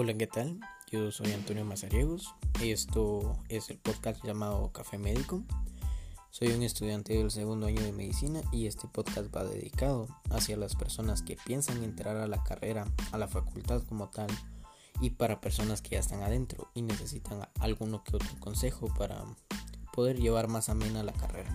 [0.00, 0.60] Hola, ¿qué tal?
[0.92, 2.32] Yo soy Antonio Mazariegos.
[2.62, 5.42] Esto es el podcast llamado Café Médico.
[6.30, 10.76] Soy un estudiante del segundo año de medicina y este podcast va dedicado hacia las
[10.76, 14.28] personas que piensan entrar a la carrera, a la facultad como tal,
[15.00, 19.24] y para personas que ya están adentro y necesitan alguno que otro consejo para
[19.92, 21.50] poder llevar más amena la carrera.